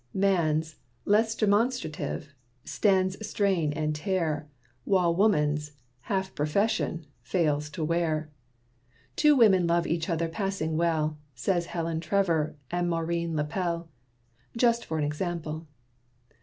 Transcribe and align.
Man's, 0.15 0.77
less 1.05 1.35
demonstrative, 1.35 2.33
stands 2.63 3.23
strain 3.29 3.71
and 3.71 3.93
tear, 3.93 4.49
While 4.83 5.13
woman's, 5.15 5.73
half 6.01 6.33
profession, 6.33 7.05
fails 7.21 7.69
to 7.69 7.83
wear. 7.83 8.31
Two 9.15 9.35
women 9.35 9.67
love 9.67 9.85
each 9.85 10.09
other 10.09 10.27
passing 10.27 10.75
well 10.75 11.19
Say 11.35 11.61
Helen 11.61 11.99
Trevor 11.99 12.55
and 12.71 12.89
Maurine 12.89 13.35
La 13.35 13.43
Pelle, 13.43 13.89
Just 14.57 14.85
for 14.85 14.99
example. 14.99 15.67